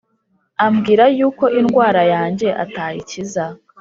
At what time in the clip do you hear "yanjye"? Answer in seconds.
2.13-2.47